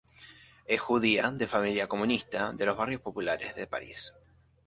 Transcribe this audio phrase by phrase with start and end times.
[0.65, 4.15] Es judía, de familia comunista, de los barrios populares de París.